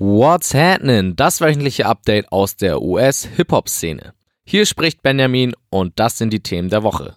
[0.00, 1.16] What's happening?
[1.16, 4.12] Das wöchentliche Update aus der US-Hip-Hop-Szene.
[4.44, 7.16] Hier spricht Benjamin und das sind die Themen der Woche.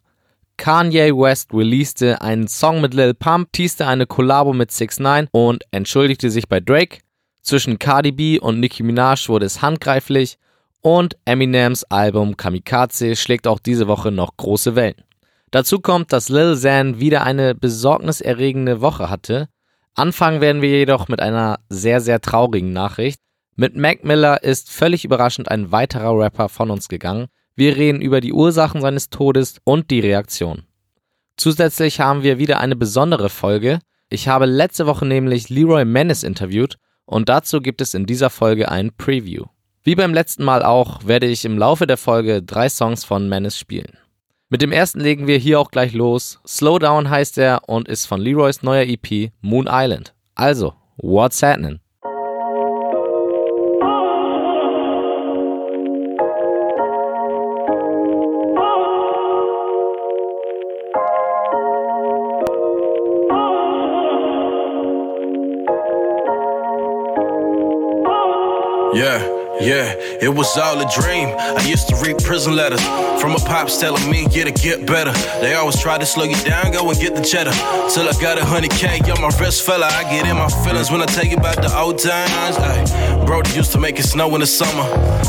[0.58, 5.64] Kanye West releaste einen Song mit Lil Pump, teaste eine Kollabo mit 6 9 und
[5.70, 7.02] entschuldigte sich bei Drake.
[7.44, 10.40] Zwischen Cardi B und Nicki Minaj wurde es handgreiflich
[10.82, 15.04] und Eminems Album Kamikaze schlägt auch diese Woche noch große Wellen.
[15.52, 19.50] Dazu kommt, dass Lil Xan wieder eine besorgniserregende Woche hatte.
[19.96, 23.20] Anfangen werden wir jedoch mit einer sehr, sehr traurigen Nachricht.
[23.56, 27.28] Mit Mac Miller ist völlig überraschend ein weiterer Rapper von uns gegangen.
[27.56, 30.64] Wir reden über die Ursachen seines Todes und die Reaktion.
[31.36, 33.80] Zusätzlich haben wir wieder eine besondere Folge.
[34.10, 38.72] Ich habe letzte Woche nämlich Leroy Menace interviewt und dazu gibt es in dieser Folge
[38.72, 39.46] ein Preview.
[39.84, 43.58] Wie beim letzten Mal auch werde ich im Laufe der Folge drei Songs von Menace
[43.58, 43.98] spielen.
[44.52, 46.42] Mit dem ersten legen wir hier auch gleich los.
[46.46, 50.14] Slowdown heißt er und ist von Leroys neuer EP Moon Island.
[50.36, 51.80] Also, what's happening?
[68.94, 69.41] Yeah.
[69.62, 71.30] Yeah, it was all a dream.
[71.38, 72.82] I used to read prison letters
[73.22, 75.12] from a pops telling me, yeah, to get better.
[75.40, 77.52] They always try to slow you down, go and get the cheddar.
[77.94, 79.86] Till I got a hundred K on my wrist, fella.
[79.86, 82.58] I get in my feelings when I tell you about the old times.
[82.58, 84.84] Ay, Brody used to make it snow in the summer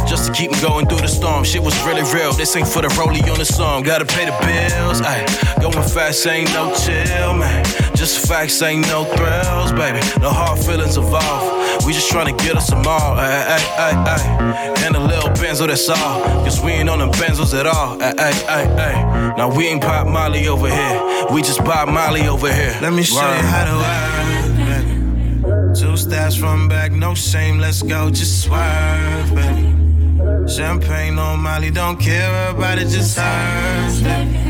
[0.08, 1.44] just to keep me going through the storm.
[1.44, 2.32] Shit was really real.
[2.32, 3.82] This ain't for the rollie on the song.
[3.82, 5.02] Gotta pay the bills.
[5.02, 5.26] Ay,
[5.60, 7.81] going fast ain't no chill, man.
[7.94, 10.00] Just facts ain't no thrills, baby.
[10.20, 11.86] No hard feelings involved.
[11.86, 12.92] We just trying to get us some more.
[12.94, 14.74] Ay, ay, ay, ay.
[14.84, 16.22] And a little benzo, that's all.
[16.44, 18.00] Cause we ain't on them benzos at all.
[18.02, 19.34] Ay, ay, ay, ay.
[19.36, 21.26] Now we ain't pop Molly over here.
[21.32, 22.76] We just pop Molly over here.
[22.80, 23.36] Let me show Word.
[23.36, 29.68] you how to work, Two steps from back, no shame, let's go, just swerve, baby.
[30.46, 34.41] Champagne on Molly, don't care about it, just hurt, baby.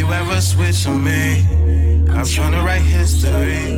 [0.00, 1.44] You ever switch on me.
[2.08, 3.76] I'm trying to write history.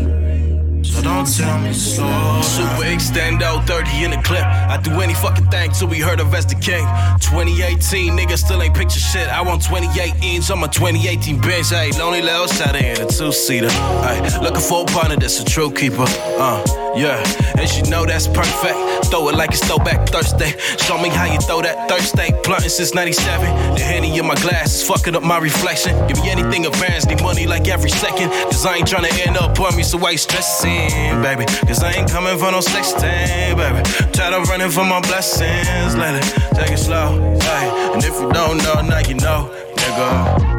[0.85, 2.41] So don't tell me slow.
[2.43, 4.45] Super extendo, 30 in the clip.
[4.45, 6.87] I do any fucking thing till we heard of as the king.
[7.19, 9.27] 2018, niggas still ain't picture shit.
[9.27, 11.71] I want 28 inch on my 2018 bench.
[11.71, 13.69] Hey, lonely little shot in a two seater.
[13.69, 16.07] Hey, looking for a partner that's a true keeper.
[16.07, 16.63] Uh,
[16.95, 17.23] yeah,
[17.59, 19.07] and she know that's perfect.
[19.07, 20.53] Throw it like it's throwback Thursday.
[20.79, 22.31] Show me how you throw that Thursday.
[22.45, 23.75] Plotting since 97.
[23.75, 25.95] The henny in my glass is fucking up my reflection.
[26.07, 28.31] Give me anything advance, need money like every second.
[28.31, 31.23] Cause I ain't trying to end up on me, so why you stressing?
[31.23, 31.45] baby.
[31.67, 33.83] Cause I ain't coming for no 16, baby.
[34.13, 36.21] Try to run for my blessings lately.
[36.55, 37.93] Take it slow, hey.
[37.95, 40.52] And if you don't know, now you know, nigga.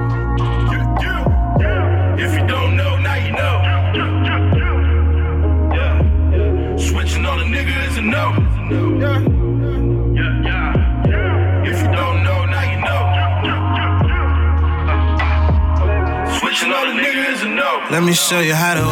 [17.94, 18.86] Let me show you how to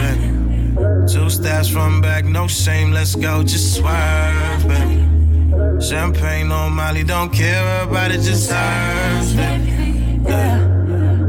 [0.00, 1.06] work.
[1.06, 5.04] Two steps from back, no shame, let's go, just swerve, baby.
[5.86, 10.22] Champagne on Molly, don't care about it, just hurt, baby.
[10.26, 10.66] Yeah.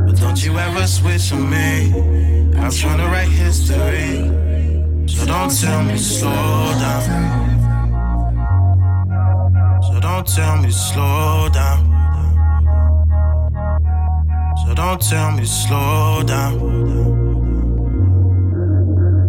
[0.06, 1.92] But don't you ever switch on me.
[2.58, 4.31] I'm trying to write history.
[5.09, 7.03] So don't tell me slow down.
[9.81, 11.87] So don't tell me slow down.
[14.78, 16.60] Don't tell me slow down.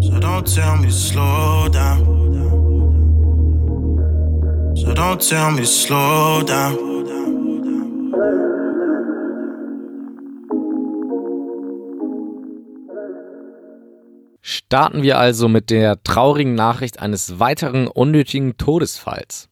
[0.03, 2.05] So don't tell me slow down.
[4.77, 6.77] So don't tell me slow down.
[14.43, 19.49] Starten wir also mit der traurigen Nachricht eines weiteren unnötigen Todesfalls.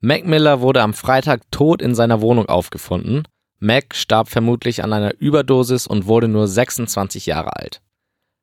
[0.00, 3.28] Mac Miller wurde am Freitag tot in seiner Wohnung aufgefunden.
[3.60, 7.82] Mac starb vermutlich an einer Überdosis und wurde nur 26 Jahre alt.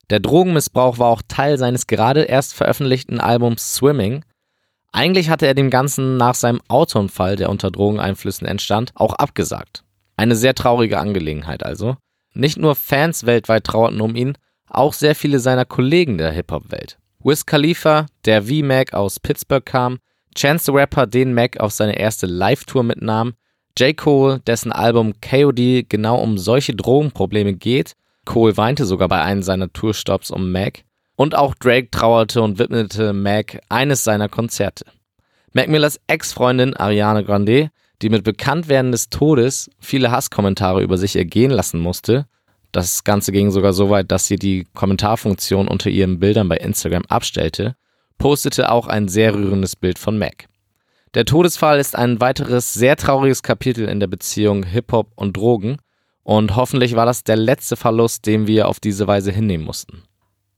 [0.10, 4.24] Der Drogenmissbrauch war auch Teil seines gerade erst veröffentlichten Albums Swimming.
[4.94, 9.84] Eigentlich hatte er dem Ganzen nach seinem Autounfall, der unter Drogeneinflüssen entstand, auch abgesagt.
[10.16, 11.98] Eine sehr traurige Angelegenheit also.
[12.34, 14.38] Nicht nur Fans weltweit trauerten um ihn,
[14.70, 17.00] auch sehr viele seiner Kollegen der Hip-Hop-Welt.
[17.24, 19.98] Wiz Khalifa, der wie Mac aus Pittsburgh kam,
[20.38, 23.34] Chance the Rapper, den Mac auf seine erste Live-Tour mitnahm,
[23.78, 23.96] J.
[23.96, 27.96] Cole, dessen Album KOD genau um solche Drogenprobleme geht
[28.28, 30.84] Cole weinte sogar bei einem seiner Tourstops um Mac.
[31.16, 34.86] Und auch Drake trauerte und widmete Mac eines seiner Konzerte.
[35.54, 37.72] Mac Millers Ex-Freundin Ariane Grande,
[38.04, 42.28] die mit Bekanntwerden des Todes viele Hasskommentare über sich ergehen lassen musste,
[42.74, 47.06] Das Ganze ging sogar so weit, dass sie die Kommentarfunktion unter ihren Bildern bei Instagram
[47.08, 47.76] abstellte,
[48.18, 50.48] postete auch ein sehr rührendes Bild von Mac.
[51.18, 55.78] Der Todesfall ist ein weiteres sehr trauriges Kapitel in der Beziehung Hip-Hop und Drogen
[56.22, 60.04] und hoffentlich war das der letzte Verlust, den wir auf diese Weise hinnehmen mussten.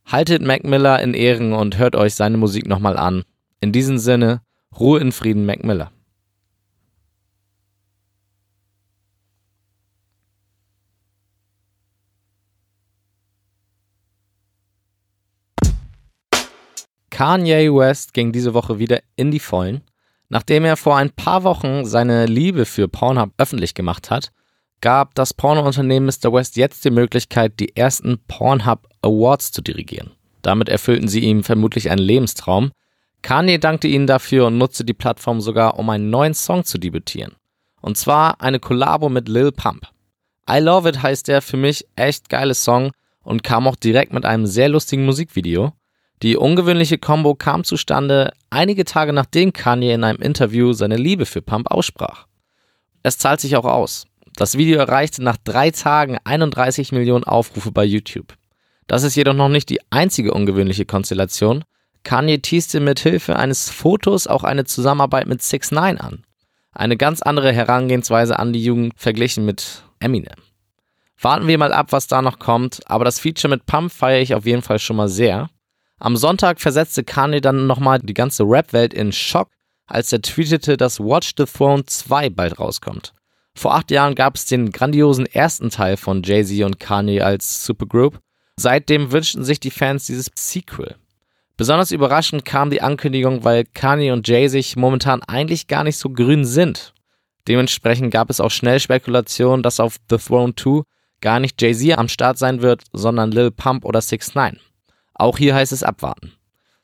[0.05, 3.23] Haltet Mac Miller in Ehren und hört euch seine Musik nochmal an.
[3.61, 4.41] In diesem Sinne,
[4.77, 5.93] Ruhe in Frieden, Mac Miller.
[17.09, 19.83] Kanye West ging diese Woche wieder in die Vollen.
[20.29, 24.31] Nachdem er vor ein paar Wochen seine Liebe für Pornhub öffentlich gemacht hat,
[24.81, 26.31] gab das Pornounternehmen Mr.
[26.31, 30.11] West jetzt die Möglichkeit, die ersten Pornhub Awards zu dirigieren.
[30.41, 32.71] Damit erfüllten sie ihm vermutlich einen Lebenstraum.
[33.21, 37.35] Kanye dankte ihnen dafür und nutzte die Plattform sogar, um einen neuen Song zu debütieren.
[37.81, 39.87] Und zwar eine Kollabo mit Lil Pump.
[40.49, 42.91] I Love It heißt der für mich echt geile Song
[43.23, 45.73] und kam auch direkt mit einem sehr lustigen Musikvideo.
[46.21, 51.41] Die ungewöhnliche Combo kam zustande einige Tage nachdem Kanye in einem Interview seine Liebe für
[51.41, 52.25] Pump aussprach.
[53.03, 54.05] Es zahlt sich auch aus.
[54.35, 58.33] Das Video erreichte nach drei Tagen 31 Millionen Aufrufe bei YouTube.
[58.87, 61.63] Das ist jedoch noch nicht die einzige ungewöhnliche Konstellation.
[62.03, 66.25] Kanye teaste mit Hilfe eines Fotos auch eine Zusammenarbeit mit 6 9 an.
[66.73, 70.35] Eine ganz andere Herangehensweise an die Jugend verglichen mit Eminem.
[71.21, 74.35] Warten wir mal ab, was da noch kommt, aber das Feature mit Pump feiere ich
[74.35, 75.49] auf jeden Fall schon mal sehr.
[76.01, 79.49] Am Sonntag versetzte Kanye dann nochmal die ganze Rap-Welt in Schock,
[79.85, 83.13] als er tweetete, dass Watch the Throne 2 bald rauskommt.
[83.53, 88.19] Vor acht Jahren gab es den grandiosen ersten Teil von Jay-Z und Kanye als Supergroup.
[88.55, 90.95] Seitdem wünschten sich die Fans dieses Sequel.
[91.57, 96.09] Besonders überraschend kam die Ankündigung, weil Kanye und Jay sich momentan eigentlich gar nicht so
[96.09, 96.93] grün sind.
[97.49, 100.83] Dementsprechend gab es auch schnell Spekulationen, dass auf The Throne 2
[101.19, 104.59] gar nicht Jay-Z am Start sein wird, sondern Lil Pump oder 6 9
[105.19, 106.33] auch hier heißt es abwarten.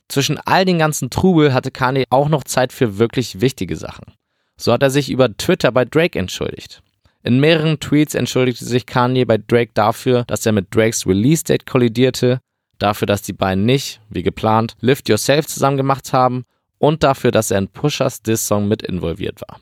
[0.07, 4.13] Zwischen all den ganzen Trubel hatte Kanye auch noch Zeit für wirklich wichtige Sachen.
[4.57, 6.81] So hat er sich über Twitter bei Drake entschuldigt.
[7.23, 12.39] In mehreren Tweets entschuldigte sich Kanye bei Drake dafür, dass er mit Drakes Release-Date kollidierte,
[12.77, 16.45] dafür, dass die beiden nicht, wie geplant, Lift Yourself zusammen gemacht haben
[16.77, 19.59] und dafür, dass er in Pushers Diss-Song mit involviert war.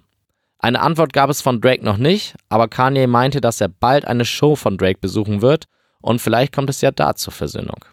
[0.60, 4.26] Eine Antwort gab es von Drake noch nicht, aber Kanye meinte, dass er bald eine
[4.26, 5.66] Show von Drake besuchen wird
[6.02, 7.86] und vielleicht kommt es ja da zur Versöhnung.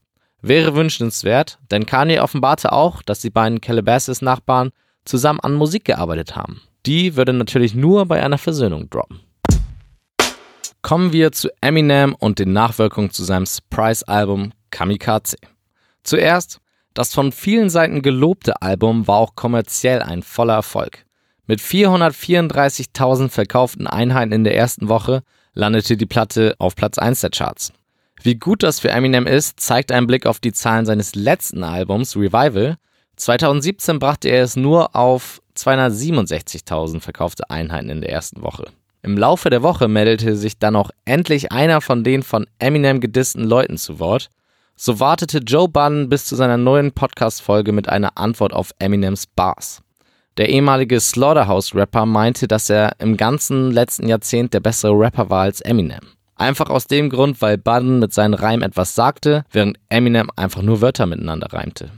[0.42, 4.70] Wäre wünschenswert, denn Kanye offenbarte auch, dass die beiden Calabasas-Nachbarn
[5.04, 6.62] zusammen an Musik gearbeitet haben.
[6.86, 9.20] Die würde natürlich nur bei einer Versöhnung droppen.
[10.82, 15.36] Kommen wir zu Eminem und den Nachwirkungen zu seinem Surprise-Album Kamikaze.
[16.02, 16.60] Zuerst,
[16.94, 21.04] das von vielen Seiten gelobte Album war auch kommerziell ein voller Erfolg.
[21.46, 25.22] Mit 434.000 verkauften Einheiten in der ersten Woche
[25.52, 27.72] landete die Platte auf Platz 1 der Charts.
[28.22, 32.16] Wie gut das für Eminem ist, zeigt ein Blick auf die Zahlen seines letzten Albums
[32.16, 32.76] Revival.
[33.16, 38.66] 2017 brachte er es nur auf 267.000 verkaufte Einheiten in der ersten Woche.
[39.02, 43.44] Im Laufe der Woche meldete sich dann auch endlich einer von den von Eminem gedissten
[43.44, 44.28] Leuten zu Wort.
[44.76, 49.82] So wartete Joe Budden bis zu seiner neuen Podcast-Folge mit einer Antwort auf Eminems Bars.
[50.36, 55.62] Der ehemalige Slaughterhouse-Rapper meinte, dass er im ganzen letzten Jahrzehnt der bessere Rapper war als
[55.62, 56.00] Eminem.
[56.40, 60.80] Einfach aus dem Grund, weil Budden mit seinen Reimen etwas sagte, während Eminem einfach nur
[60.80, 61.90] Wörter miteinander reimte.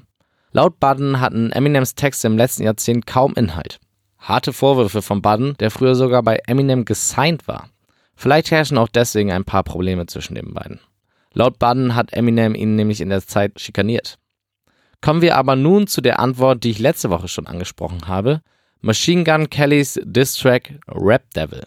[0.50, 3.78] Laut Budden hatten Eminems Texte im letzten Jahrzehnt kaum Inhalt.
[4.18, 7.68] Harte Vorwürfe von Budden, der früher sogar bei Eminem gesigned war.
[8.16, 10.80] Vielleicht herrschen auch deswegen ein paar Probleme zwischen den beiden.
[11.32, 14.18] Laut Budden hat Eminem ihn nämlich in der Zeit schikaniert.
[15.00, 18.42] Kommen wir aber nun zu der Antwort, die ich letzte Woche schon angesprochen habe.
[18.80, 21.62] Machine Gun Kellys Diss Track Rap Devil.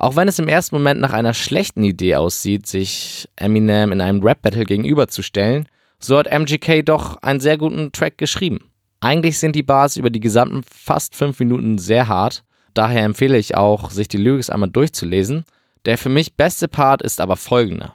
[0.00, 4.22] Auch wenn es im ersten Moment nach einer schlechten Idee aussieht, sich Eminem in einem
[4.22, 8.70] Rap-Battle gegenüberzustellen, so hat MGK doch einen sehr guten Track geschrieben.
[9.00, 13.58] Eigentlich sind die Bars über die gesamten fast fünf Minuten sehr hart, daher empfehle ich
[13.58, 15.44] auch, sich die Lyrics einmal durchzulesen.
[15.84, 17.94] Der für mich beste Part ist aber folgender.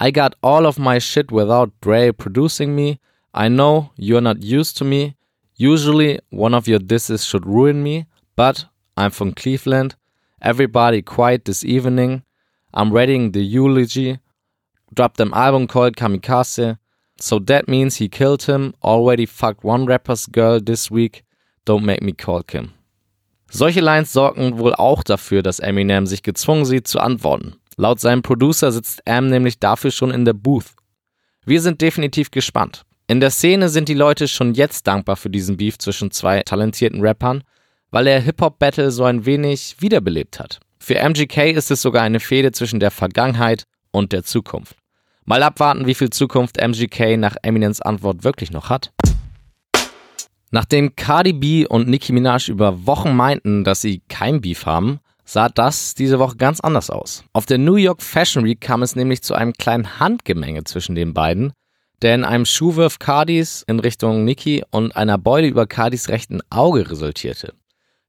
[0.00, 3.00] I got all of my shit without Dre producing me.
[3.36, 5.16] I know you're not used to me.
[5.58, 9.96] Usually one of your disses should ruin me, but I'm from Cleveland
[10.42, 12.22] Everybody quiet this evening.
[12.74, 14.18] I'm writing the eulogy.
[14.92, 16.78] Dropped an album called Kamikaze.
[17.18, 18.74] So that means he killed him.
[18.82, 21.24] Already fucked one rapper's girl this week.
[21.64, 22.72] Don't make me call Kim.
[23.50, 27.54] Solche Lines sorgen wohl auch dafür, dass Eminem sich gezwungen sieht zu antworten.
[27.78, 30.74] Laut seinem Producer sitzt Am nämlich dafür schon in der Booth.
[31.46, 32.82] Wir sind definitiv gespannt.
[33.06, 37.00] In der Szene sind die Leute schon jetzt dankbar für diesen Beef zwischen zwei talentierten
[37.00, 37.42] Rappern
[37.90, 40.60] weil er Hip-Hop-Battle so ein wenig wiederbelebt hat.
[40.78, 44.76] Für MGK ist es sogar eine Fehde zwischen der Vergangenheit und der Zukunft.
[45.24, 48.92] Mal abwarten, wie viel Zukunft MGK nach Eminems Antwort wirklich noch hat.
[50.52, 55.48] Nachdem Cardi B und Nicki Minaj über Wochen meinten, dass sie kein Beef haben, sah
[55.48, 57.24] das diese Woche ganz anders aus.
[57.32, 61.12] Auf der New York Fashion Week kam es nämlich zu einem kleinen Handgemenge zwischen den
[61.12, 61.52] beiden,
[62.02, 66.88] der in einem Schuhwurf Cardis in Richtung Nicki und einer Beule über Cardis rechten Auge
[66.90, 67.54] resultierte.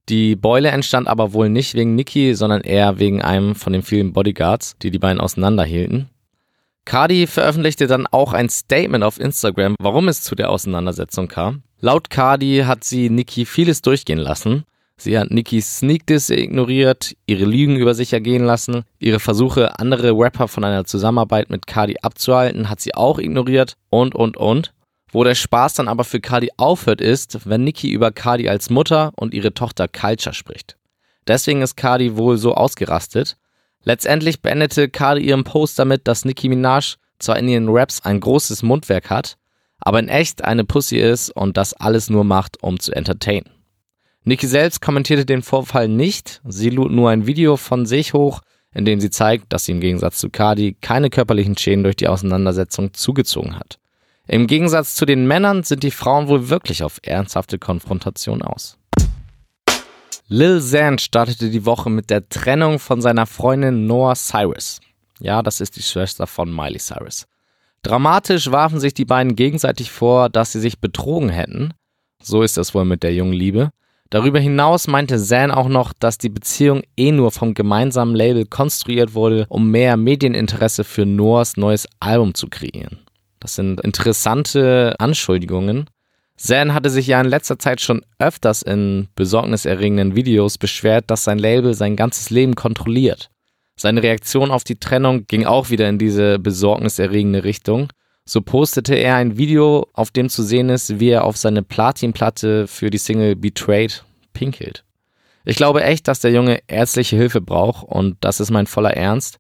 [0.10, 4.14] Die Beule entstand aber wohl nicht wegen Nicki, sondern eher wegen einem von den vielen
[4.14, 6.10] Bodyguards, die die beiden auseinanderhielten.
[6.86, 11.64] Cardi veröffentlichte dann auch ein Statement auf Instagram, warum es zu der Auseinandersetzung kam.
[11.82, 14.64] Laut Cardi hat sie Nicki vieles durchgehen lassen.
[15.00, 20.48] Sie hat Nickis Sneakdiss ignoriert, ihre Lügen über sich ergehen lassen, ihre Versuche, andere Rapper
[20.48, 24.74] von einer Zusammenarbeit mit Cardi abzuhalten, hat sie auch ignoriert und, und, und.
[25.12, 29.12] Wo der Spaß dann aber für Cardi aufhört, ist, wenn Nicki über Cardi als Mutter
[29.16, 30.78] und ihre Tochter Culture spricht.
[31.28, 33.38] Deswegen ist Cardi wohl so ausgerastet.
[33.84, 38.64] Letztendlich beendete Cardi ihren Post damit, dass Nicki Minaj zwar in ihren Raps ein großes
[38.64, 39.38] Mundwerk hat,
[39.80, 43.50] aber in echt eine Pussy ist und das alles nur macht, um zu entertainen.
[44.24, 48.42] Nicki selbst kommentierte den Vorfall nicht, sie lud nur ein Video von sich hoch,
[48.74, 52.10] in dem sie zeigt, dass sie im Gegensatz zu Cardi keine körperlichen Schäden durch die
[52.10, 53.80] Auseinandersetzung zugezogen hat.
[54.30, 58.78] Im Gegensatz zu den Männern sind die Frauen wohl wirklich auf ernsthafte Konfrontation aus.
[60.28, 64.82] Lil Xan startete die Woche mit der Trennung von seiner Freundin Noah Cyrus.
[65.22, 67.26] Ja, das ist die Schwester von Miley Cyrus.
[67.84, 71.74] Dramatisch warfen sich die beiden gegenseitig vor, dass sie sich betrogen hätten.
[72.22, 73.70] So ist es wohl mit der jungen Liebe.
[74.10, 79.14] Darüber hinaus meinte Zan auch noch, dass die Beziehung eh nur vom gemeinsamen Label konstruiert
[79.14, 83.07] wurde, um mehr Medieninteresse für Noahs neues Album zu kreieren.
[83.48, 85.90] Das sind interessante Anschuldigungen.
[86.36, 91.40] Zan hatte sich ja in letzter Zeit schon öfters in besorgniserregenden Videos beschwert, dass sein
[91.40, 93.30] Label sein ganzes Leben kontrolliert.
[93.78, 97.88] Seine Reaktion auf die Trennung ging auch wieder in diese besorgniserregende Richtung.
[98.26, 102.68] So postete er ein Video, auf dem zu sehen ist, wie er auf seine Platinplatte
[102.68, 104.84] für die Single Betrayed pinkelt.
[105.46, 109.38] Ich glaube echt, dass der Junge ärztliche Hilfe braucht und das ist mein voller Ernst.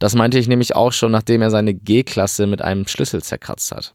[0.00, 3.92] Das meinte ich nämlich auch schon, nachdem er seine G-Klasse mit einem Schlüssel zerkratzt hat.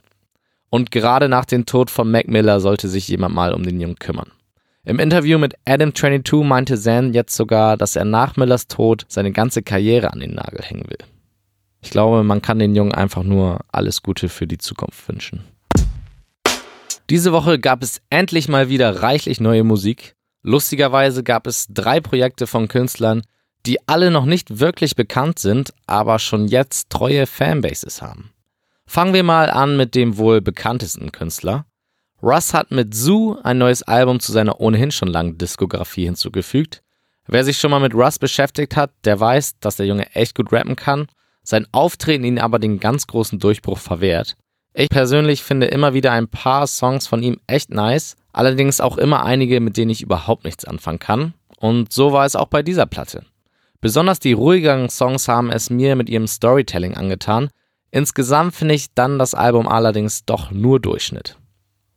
[0.70, 3.98] Und gerade nach dem Tod von Mac Miller sollte sich jemand mal um den Jungen
[3.98, 4.32] kümmern.
[4.84, 9.64] Im Interview mit Adam22 meinte Zan jetzt sogar, dass er nach Millers Tod seine ganze
[9.64, 11.00] Karriere an den Nagel hängen will.
[11.82, 15.44] Ich glaube, man kann den Jungen einfach nur alles Gute für die Zukunft wünschen.
[17.10, 20.16] Diese Woche gab es endlich mal wieder reichlich neue Musik.
[20.44, 23.24] Lustigerweise gab es drei Projekte von Künstlern,
[23.66, 28.32] die alle noch nicht wirklich bekannt sind, aber schon jetzt treue Fanbases haben.
[28.86, 31.66] Fangen wir mal an mit dem wohl bekanntesten Künstler.
[32.22, 36.82] Russ hat mit Zoo ein neues Album zu seiner ohnehin schon langen Diskografie hinzugefügt.
[37.28, 40.52] Wer sich schon mal mit Russ beschäftigt hat, der weiß, dass der Junge echt gut
[40.52, 41.08] rappen kann,
[41.44, 44.36] sein Auftreten ihn aber den ganz großen Durchbruch verwehrt.
[44.74, 49.24] Ich persönlich finde immer wieder ein paar Songs von ihm echt nice, allerdings auch immer
[49.24, 51.34] einige, mit denen ich überhaupt nichts anfangen kann.
[51.58, 53.26] Und so war es auch bei dieser Platte.
[53.86, 57.50] Besonders die ruhigeren Songs haben es mir mit ihrem Storytelling angetan.
[57.92, 61.38] Insgesamt finde ich dann das Album allerdings doch nur Durchschnitt.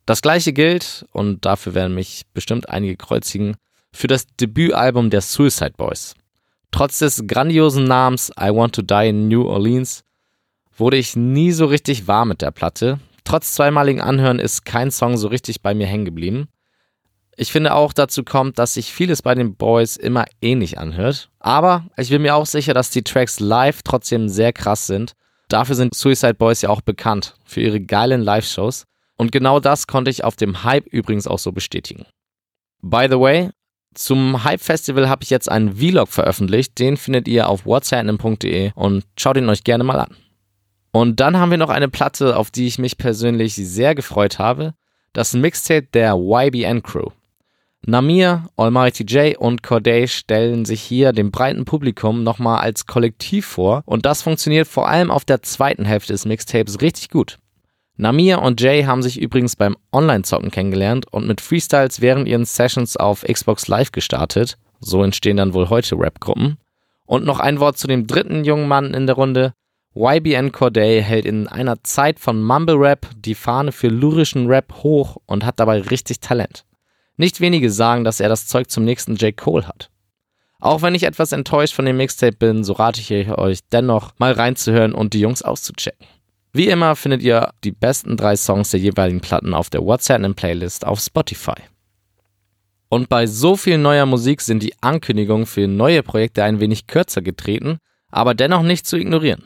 [0.05, 3.55] Das gleiche gilt, und dafür werden mich bestimmt einige kreuzigen,
[3.91, 6.13] für das Debütalbum der Suicide Boys.
[6.69, 10.03] Trotz des grandiosen Namens I Want to Die in New Orleans
[10.77, 12.99] wurde ich nie so richtig warm mit der Platte.
[13.23, 16.49] Trotz zweimaligen Anhören ist kein Song so richtig bei mir hängen geblieben.
[17.41, 21.29] Ich finde auch dazu kommt, dass sich vieles bei den Boys immer ähnlich anhört.
[21.39, 25.13] Aber ich bin mir auch sicher, dass die Tracks live trotzdem sehr krass sind.
[25.47, 28.83] Dafür sind Suicide Boys ja auch bekannt, für ihre geilen Live-Shows.
[29.15, 32.05] Und genau das konnte ich auf dem Hype übrigens auch so bestätigen.
[32.81, 33.51] By the way,
[33.93, 36.77] zum Hype Festival habe ich jetzt einen Vlog veröffentlicht.
[36.77, 40.17] Den findet ihr auf whatsapp.de und schaut ihn euch gerne mal an.
[40.91, 44.73] Und dann haben wir noch eine Platte, auf die ich mich persönlich sehr gefreut habe.
[45.13, 47.11] Das Mixtape der YBN Crew.
[47.85, 53.83] Namir, Almighty J und Corday stellen sich hier dem breiten Publikum nochmal als Kollektiv vor
[53.85, 57.39] und das funktioniert vor allem auf der zweiten Hälfte des Mixtapes richtig gut.
[57.95, 62.95] Namir und Jay haben sich übrigens beim Online-Zocken kennengelernt und mit Freestyles während ihren Sessions
[62.95, 64.57] auf Xbox Live gestartet.
[64.79, 66.57] So entstehen dann wohl heute Rap-Gruppen.
[67.05, 69.53] Und noch ein Wort zu dem dritten jungen Mann in der Runde.
[69.95, 75.17] YBN Corday hält in einer Zeit von Mumble Rap die Fahne für lyrischen Rap hoch
[75.25, 76.63] und hat dabei richtig Talent.
[77.19, 79.35] Nicht wenige sagen, dass er das Zeug zum nächsten J.
[79.35, 79.89] Cole hat.
[80.61, 84.31] Auch wenn ich etwas enttäuscht von dem Mixtape bin, so rate ich euch dennoch mal
[84.31, 86.07] reinzuhören und die Jungs auszuchecken.
[86.53, 90.87] Wie immer findet ihr die besten drei Songs der jeweiligen Platten auf der WhatsApp Playlist
[90.87, 91.61] auf Spotify.
[92.87, 97.21] Und bei so viel neuer Musik sind die Ankündigungen für neue Projekte ein wenig kürzer
[97.21, 99.43] getreten, aber dennoch nicht zu ignorieren.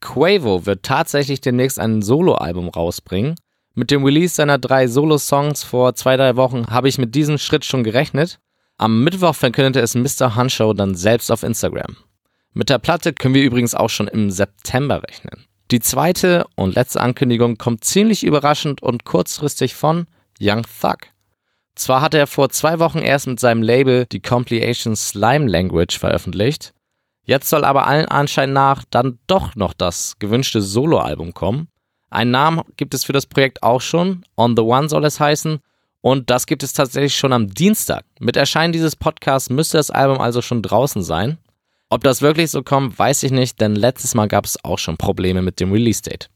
[0.00, 3.34] Quavo wird tatsächlich demnächst ein Soloalbum rausbringen.
[3.76, 7.64] Mit dem Release seiner drei Solo-Songs vor zwei, drei Wochen habe ich mit diesem Schritt
[7.64, 8.38] schon gerechnet.
[8.78, 10.36] Am Mittwoch verkündete es Mr.
[10.36, 11.96] Hunshow dann selbst auf Instagram.
[12.52, 15.46] Mit der Platte können wir übrigens auch schon im September rechnen.
[15.72, 20.06] Die zweite und letzte Ankündigung kommt ziemlich überraschend und kurzfristig von
[20.40, 21.08] Young Thug.
[21.74, 26.72] Zwar hat er vor zwei Wochen erst mit seinem Label die Compilation Slime Language veröffentlicht,
[27.24, 31.66] jetzt soll aber allen Anschein nach dann doch noch das gewünschte Soloalbum kommen.
[32.10, 35.60] Einen Namen gibt es für das Projekt auch schon, On the One soll es heißen,
[36.00, 38.04] und das gibt es tatsächlich schon am Dienstag.
[38.20, 41.38] Mit Erscheinen dieses Podcasts müsste das Album also schon draußen sein.
[41.88, 44.96] Ob das wirklich so kommt, weiß ich nicht, denn letztes Mal gab es auch schon
[44.96, 46.28] Probleme mit dem Release-Date.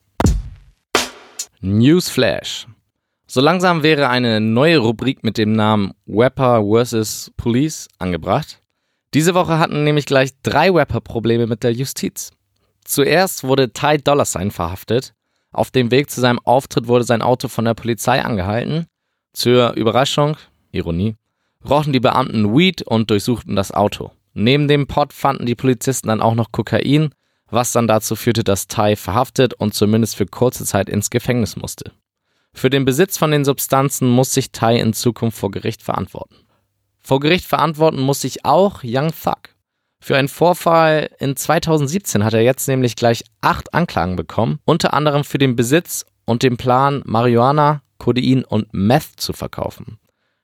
[1.60, 2.66] Newsflash.
[3.26, 7.32] So langsam wäre eine neue Rubrik mit dem Namen Rapper vs.
[7.36, 8.62] Police angebracht.
[9.12, 12.30] Diese Woche hatten nämlich gleich drei Rapper Probleme mit der Justiz.
[12.84, 15.12] Zuerst wurde Ty Dolla Sign verhaftet.
[15.52, 18.86] Auf dem Weg zu seinem Auftritt wurde sein Auto von der Polizei angehalten.
[19.32, 20.36] Zur Überraschung,
[20.72, 21.16] Ironie,
[21.68, 24.12] rochen die Beamten Weed und durchsuchten das Auto.
[24.34, 27.10] Neben dem Pot fanden die Polizisten dann auch noch Kokain,
[27.50, 31.92] was dann dazu führte, dass Ty verhaftet und zumindest für kurze Zeit ins Gefängnis musste.
[32.52, 36.36] Für den Besitz von den Substanzen muss sich Tai in Zukunft vor Gericht verantworten.
[36.98, 39.54] Vor Gericht verantworten muss sich auch Young Thug.
[40.00, 45.24] Für einen Vorfall in 2017 hat er jetzt nämlich gleich acht Anklagen bekommen, unter anderem
[45.24, 49.98] für den Besitz und den Plan, Marihuana, Codein und Meth zu verkaufen.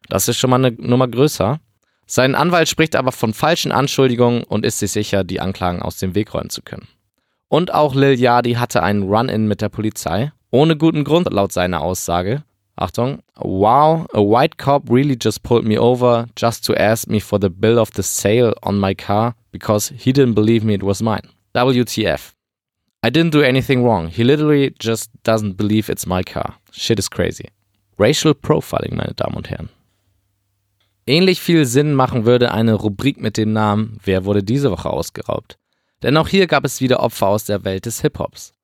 [0.08, 1.60] Das ist schon mal eine Nummer größer.
[2.06, 6.14] Sein Anwalt spricht aber von falschen Anschuldigungen und ist sich sicher, die Anklagen aus dem
[6.14, 6.88] Weg räumen zu können.
[7.48, 11.80] Und auch Lil Yadi hatte einen Run-In mit der Polizei ohne guten Grund laut seiner
[11.80, 12.44] Aussage.
[12.76, 17.40] Achtung, wow, a white cop really just pulled me over just to ask me for
[17.40, 21.00] the bill of the sale on my car because he didn't believe me it was
[21.00, 21.28] mine.
[21.54, 22.32] WTF.
[23.04, 24.08] I didn't do anything wrong.
[24.08, 26.56] He literally just doesn't believe it's my car.
[26.72, 27.50] Shit is crazy.
[27.96, 29.68] Racial Profiling, meine Damen und Herren.
[31.06, 35.56] Ähnlich viel Sinn machen würde eine Rubrik mit dem Namen Wer wurde diese Woche ausgeraubt?
[36.02, 38.54] Denn auch hier gab es wieder Opfer aus der Welt des Hip-Hops.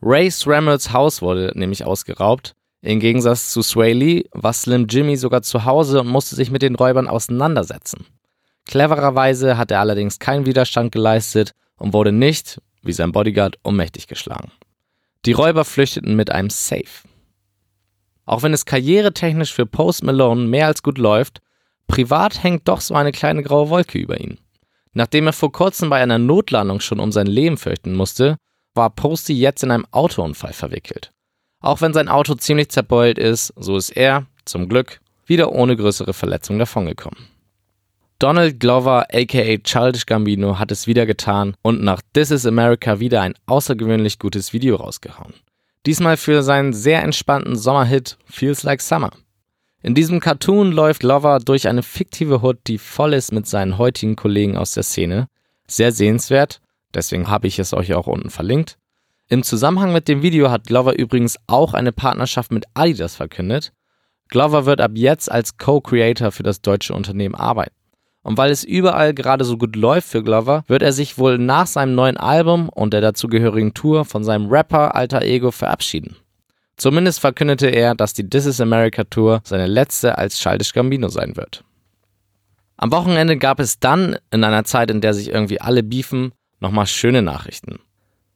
[0.00, 2.54] Ray Sramels Haus wurde nämlich ausgeraubt.
[2.80, 6.62] Im Gegensatz zu Sway Lee war Slim Jimmy sogar zu Hause und musste sich mit
[6.62, 8.06] den Räubern auseinandersetzen.
[8.68, 14.52] Clevererweise hat er allerdings keinen Widerstand geleistet und wurde nicht, wie sein Bodyguard, ohnmächtig geschlagen.
[15.24, 17.08] Die Räuber flüchteten mit einem Safe.
[18.26, 21.40] Auch wenn es karrieretechnisch für Post Malone mehr als gut läuft,
[21.86, 24.38] privat hängt doch so eine kleine graue Wolke über ihn.
[24.92, 28.36] Nachdem er vor kurzem bei einer Notlandung schon um sein Leben fürchten musste,
[28.74, 31.10] war Posty jetzt in einem Autounfall verwickelt.
[31.60, 36.12] Auch wenn sein Auto ziemlich zerbeult ist, so ist er, zum Glück, wieder ohne größere
[36.12, 37.37] Verletzungen davongekommen.
[38.18, 43.22] Donald Glover aka Childish Gambino hat es wieder getan und nach This is America wieder
[43.22, 45.34] ein außergewöhnlich gutes Video rausgehauen.
[45.86, 49.12] Diesmal für seinen sehr entspannten Sommerhit Feels Like Summer.
[49.82, 54.16] In diesem Cartoon läuft Glover durch eine fiktive Hood, die voll ist mit seinen heutigen
[54.16, 55.28] Kollegen aus der Szene.
[55.68, 56.60] Sehr sehenswert
[56.94, 58.78] Deswegen habe ich es euch auch unten verlinkt.
[59.28, 63.72] Im Zusammenhang mit dem Video hat Glover übrigens auch eine Partnerschaft mit Adidas verkündet.
[64.28, 67.77] Glover wird ab jetzt als Co-Creator für das deutsche Unternehmen arbeiten.
[68.28, 71.66] Und weil es überall gerade so gut läuft für Glover, wird er sich wohl nach
[71.66, 76.14] seinem neuen Album und der dazugehörigen Tour von seinem Rapper Alter Ego verabschieden.
[76.76, 81.38] Zumindest verkündete er, dass die This is America Tour seine letzte als Childish Gambino sein
[81.38, 81.64] wird.
[82.76, 86.86] Am Wochenende gab es dann, in einer Zeit, in der sich irgendwie alle beefen, Nochmal
[86.86, 87.78] schöne Nachrichten.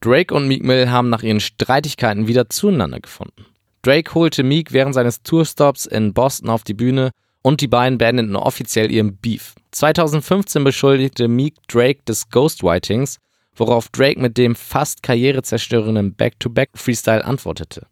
[0.01, 3.45] Drake und Meek Mill haben nach ihren Streitigkeiten wieder zueinander gefunden.
[3.83, 7.11] Drake holte Meek während seines Tourstops in Boston auf die Bühne
[7.43, 9.55] und die beiden beendeten offiziell ihren Beef.
[9.73, 13.19] 2015 beschuldigte Meek Drake des Ghostwritings,
[13.55, 17.87] worauf Drake mit dem fast karrierezerstörenden Back-to-Back-Freestyle antwortete.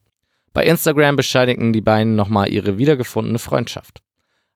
[0.53, 4.01] Bei Instagram bescheinigten die beiden nochmal ihre wiedergefundene Freundschaft.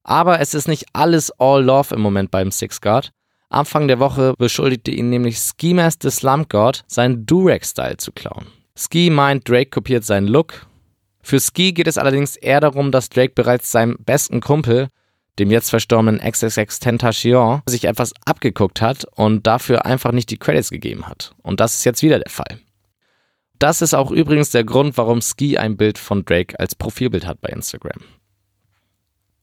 [0.02, 3.11] Aber es ist nicht alles all love im Moment beim Six Guard.
[3.48, 8.46] Anfang der Woche beschuldigte ihn nämlich Ski Master Slump God, seinen Durag-Style zu klauen.
[8.76, 10.66] Ski meint, Drake kopiert seinen Look.
[11.24, 14.88] Für Ski geht es allerdings eher darum, dass Drake bereits seinem besten Kumpel,
[15.38, 20.68] dem jetzt verstorbenen XXX Tentacion, sich etwas abgeguckt hat und dafür einfach nicht die Credits
[20.68, 21.34] gegeben hat.
[21.42, 22.60] Und das ist jetzt wieder der Fall.
[23.58, 27.40] Das ist auch übrigens der Grund, warum Ski ein Bild von Drake als Profilbild hat
[27.40, 28.02] bei Instagram.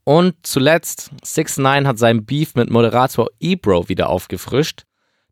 [0.04, 4.84] Und zuletzt, 6 9 hat sein Beef mit Moderator Ebro wieder aufgefrischt.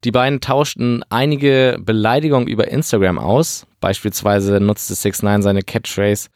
[0.03, 3.67] Die beiden tauschten einige Beleidigungen über Instagram aus.
[3.81, 6.29] Beispielsweise nutzte 6 9 seine Catchphrase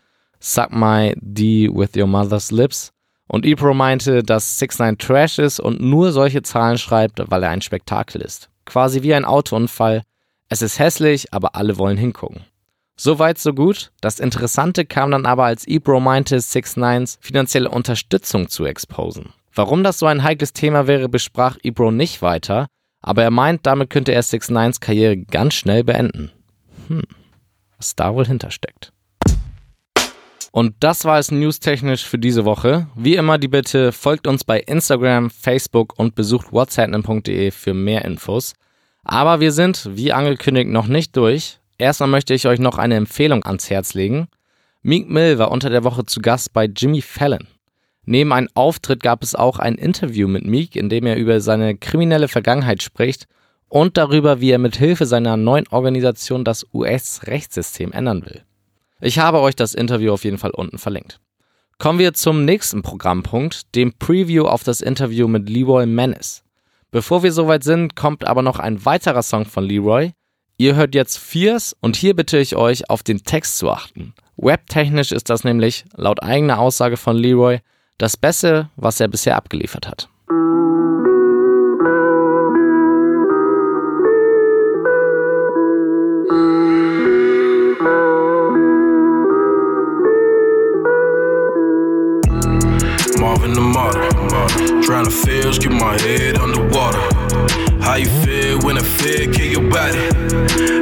[0.45, 2.91] Suck my D with your mother's lips
[3.29, 7.49] Und Ebro meinte, dass 6 9 Trash ist und nur solche Zahlen schreibt, weil er
[7.49, 8.49] ein Spektakel ist.
[8.65, 10.03] Quasi wie ein Autounfall.
[10.49, 12.41] Es ist hässlich, aber alle wollen hingucken.
[12.97, 13.93] Soweit, so gut.
[14.01, 19.31] Das Interessante kam dann aber, als Ebro meinte, 6 9s finanzielle Unterstützung zu exposen.
[19.55, 22.67] Warum das so ein heikles Thema wäre, besprach Ebro nicht weiter,
[23.01, 26.31] aber er meint, damit könnte er 6 9s Karriere ganz schnell beenden.
[26.89, 27.03] Hm,
[27.77, 28.92] was da wohl hintersteckt.
[30.55, 32.85] Und das war es newstechnisch für diese Woche.
[32.93, 38.53] Wie immer die Bitte, folgt uns bei Instagram, Facebook und besucht whatsapp.de für mehr Infos.
[39.03, 41.57] Aber wir sind, wie angekündigt, noch nicht durch.
[41.79, 44.27] Erstmal möchte ich euch noch eine Empfehlung ans Herz legen.
[44.83, 47.47] Meek Mill war unter der Woche zu Gast bei Jimmy Fallon.
[48.05, 51.75] Neben einem Auftritt gab es auch ein Interview mit Meek, in dem er über seine
[51.75, 53.25] kriminelle Vergangenheit spricht
[53.69, 58.43] und darüber, wie er mit Hilfe seiner neuen Organisation das US-Rechtssystem ändern will.
[59.05, 61.19] Ich habe euch das Interview auf jeden Fall unten verlinkt.
[61.77, 66.41] Kommen wir zum nächsten Programmpunkt, dem Preview auf das Interview mit Leroy Menace.
[66.89, 70.13] Bevor wir soweit sind, kommt aber noch ein weiterer Song von Leroy.
[70.55, 74.13] Ihr hört jetzt Fierce und hier bitte ich euch, auf den Text zu achten.
[74.37, 77.59] Webtechnisch ist das nämlich, laut eigener Aussage von Leroy,
[77.97, 80.07] das Beste, was er bisher abgeliefert hat.
[95.43, 96.72] Keep my head under
[99.03, 99.99] Kill your body?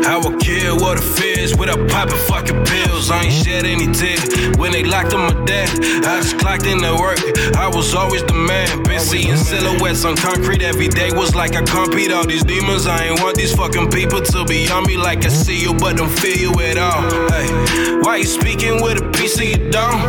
[0.05, 3.09] I kill what a fears without popping fucking pills.
[3.09, 5.69] I ain't shed any tears when they locked on my dad.
[6.05, 7.17] I just clocked in the work.
[7.57, 8.83] I was always the man.
[8.83, 11.11] Been seeing silhouettes on concrete every day.
[11.11, 12.85] Was like I compete all these demons.
[12.85, 15.97] I ain't want these fucking people to be on me like I see you, but
[15.97, 17.01] don't feel you at all.
[17.31, 19.99] Hey, why you speaking with a piece of your dome?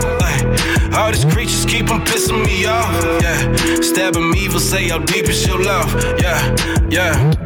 [0.93, 2.93] All these creatures keep on pissing me off.
[3.23, 5.89] Yeah, stabbing me evil, say how deep is your love.
[6.21, 6.55] Yeah,
[6.91, 7.42] yeah.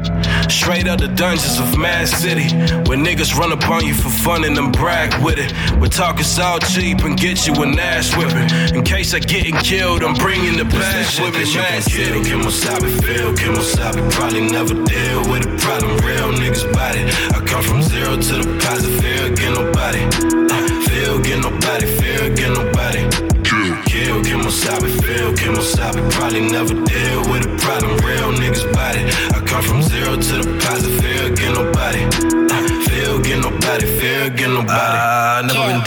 [0.57, 2.49] Straight out the dungeons of Mad City,
[2.89, 5.53] where niggas run upon you for fun and then brag with it.
[5.79, 8.49] We're talking so cheap and get you an ass whipping.
[8.75, 11.45] In case I getting killed, I'm bringing the past with me.
[11.55, 12.25] Mad City.
[12.25, 14.11] Kill Wasabi, feel, kill Wasabi.
[14.13, 15.93] Probably never deal with a problem.
[15.99, 17.05] Real niggas body.
[17.37, 18.99] I come from zero to the positive.
[18.99, 20.03] Feel, get nobody.
[20.51, 21.87] Uh, feel, get nobody.
[22.01, 23.37] Feel, get nobody.
[23.87, 26.11] Kill, kill Wasabi, feel, kill Wasabi.
[26.13, 27.97] Probably never deal with a problem.
[28.05, 29.03] Real niggas body.
[29.35, 29.36] I
[30.23, 31.01] to the positive.
[31.01, 32.03] Feel, get uh, nobody.
[32.89, 33.87] Feel, get nobody.
[33.99, 35.06] Feel, get nobody.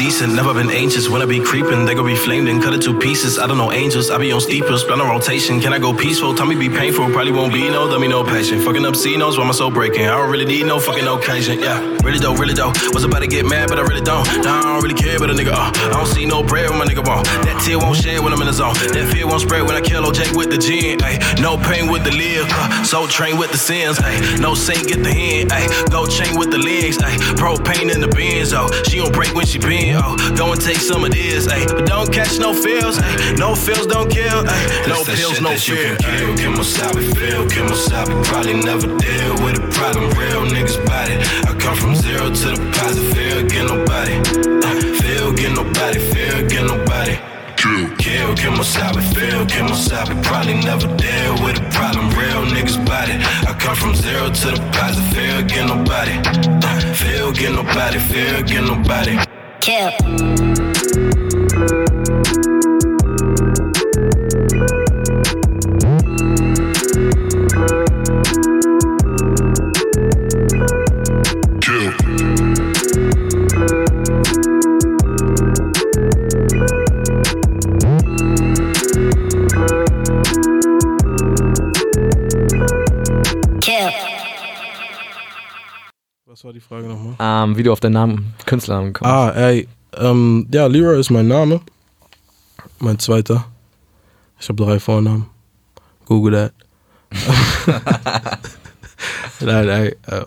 [0.09, 1.07] Never been decent, never been anxious.
[1.07, 3.37] When I be creeping, they gon' be flamed and cut it to pieces.
[3.37, 5.61] I don't know angels, I be on steeples, plan on rotation.
[5.61, 6.33] Can I go peaceful?
[6.33, 8.63] Tell me be painful, probably won't be no, let me no patient.
[8.63, 10.05] Fucking up C knows why my soul breaking.
[10.05, 11.59] I don't really need no fucking occasion.
[11.59, 12.73] Yeah, really though, really though.
[12.91, 14.25] Was about to get mad, but I really don't.
[14.43, 16.79] Nah, I don't really care, but a nigga, uh, I don't see no bread when
[16.79, 17.21] my nigga ball.
[17.45, 18.73] That tear won't shed when I'm in the zone.
[18.73, 21.03] That fear won't spread when I kill OJ with the gin.
[21.03, 23.99] Ay, no pain with the live, uh, soul train with the sins.
[23.99, 25.51] Ay, no saint get the hand.
[25.51, 26.97] Ay, go chain with the legs.
[26.97, 28.53] Ay, propane in the bins.
[28.53, 29.98] Oh, she don't break when she bend.
[30.01, 31.47] Oh, go and take some of this.
[31.47, 32.97] Ay, but don't catch no feels.
[32.99, 34.43] Ay, no feels don't kill.
[34.47, 35.97] Ay, no pills, no fear.
[35.97, 38.23] Kill, kill Wasabi, feel, kill Wasabi.
[38.25, 40.09] Probably never deal with a problem.
[40.17, 41.15] Real niggas body.
[41.47, 43.13] I come from zero to the positive.
[43.13, 44.15] Feel, get nobody.
[44.63, 45.99] Uh, feel, get nobody.
[45.99, 47.17] Feel, get nobody.
[47.57, 50.23] Kill, kill, kill Wasabi, feel, kill Wasabi.
[50.23, 52.09] Probably never deal with a problem.
[52.15, 53.13] Real niggas body.
[53.47, 55.11] I come from zero to the positive.
[55.13, 56.15] Feel, get nobody.
[56.63, 57.99] Uh, feel, get nobody.
[57.99, 59.28] Feel, get nobody.
[59.61, 60.99] Kill.
[71.61, 71.93] Kill.
[83.61, 83.89] Kill.
[86.25, 87.15] Was war die Frage nochmal?
[87.19, 89.11] Ähm, wie du auf deinen Namen, Künstlernamen kommst.
[89.11, 89.67] Ah, ey.
[89.97, 91.61] Ähm, ja, Leroy ist mein Name.
[92.79, 93.45] Mein zweiter.
[94.39, 95.27] Ich habe drei Vornamen.
[96.05, 96.53] Google that.
[99.39, 99.95] Nein, ey.
[100.07, 100.25] Äh,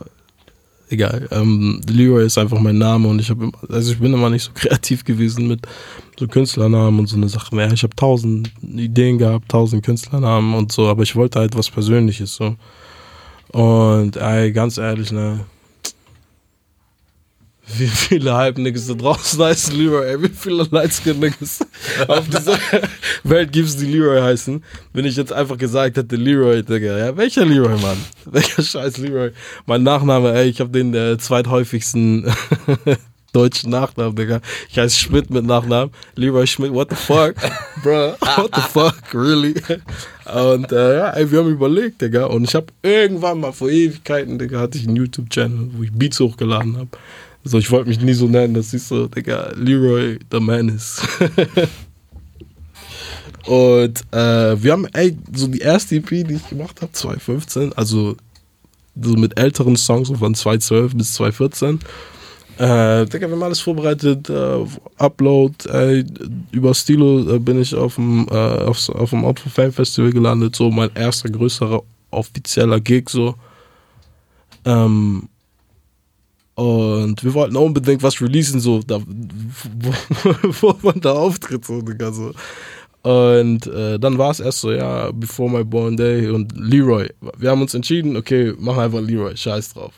[0.88, 1.28] egal.
[1.32, 4.52] Ähm, Leroy ist einfach mein Name und ich habe, also ich bin immer nicht so
[4.54, 5.66] kreativ gewesen mit
[6.16, 7.72] so Künstlernamen und so eine Sache mehr.
[7.72, 12.36] Ich habe tausend Ideen gehabt, tausend Künstlernamen und so, aber ich wollte halt was Persönliches
[12.36, 12.54] so.
[13.52, 15.40] Und ey, ganz ehrlich, ne,
[17.66, 21.60] wie viele Hype-Niggas da draußen heißen Leroy, ey, wie viele Lightskin-Niggas
[22.08, 22.58] auf dieser
[23.24, 24.62] Welt gibt's, die Leroy heißen.
[24.92, 27.98] Wenn ich jetzt einfach gesagt hätte, Leroy, Digga, ja, welcher Leroy, Mann?
[28.24, 29.30] Welcher scheiß Leroy?
[29.66, 32.32] Mein Nachname, ey, ich habe den äh, zweithäufigsten
[33.32, 34.40] deutschen Nachnamen, Digga.
[34.68, 35.92] Ich heiße Schmidt mit Nachnamen.
[36.16, 37.34] Leroy Schmidt, what the fuck?
[37.82, 39.54] Bro, what the fuck, really?
[40.32, 42.26] Und äh, ja, ey, wir haben überlegt, Digga.
[42.26, 46.20] Und ich habe irgendwann mal vor Ewigkeiten, Digga, hatte ich einen YouTube-Channel, wo ich Beats
[46.20, 46.90] hochgeladen habe.
[47.44, 51.02] So, ich wollte mich nie so nennen, das ist so, Digga, Leroy the Menace.
[53.46, 58.16] Und äh, wir haben, ey, so die erste EP, die ich gemacht habe, 2015, also
[59.00, 61.80] so mit älteren Songs so von 2012 bis 2014.
[62.58, 64.64] Äh, Digga, wir haben alles vorbereitet, äh,
[64.98, 66.04] Upload, ey,
[66.52, 70.90] über Stilo äh, bin ich auf dem, äh, Out for Fame Festival gelandet, so mein
[70.94, 73.34] erster größerer offizieller Gig, so.
[74.64, 75.28] Ähm,
[76.62, 79.92] und wir wollten unbedingt was releasen, so, da, wo,
[80.60, 82.32] wo man da auftritt, so, Digga, so.
[83.02, 87.08] Und äh, dann war es erst so, ja, Before My Born Day und Leroy.
[87.36, 89.92] Wir haben uns entschieden, okay, machen einfach Leroy, scheiß drauf.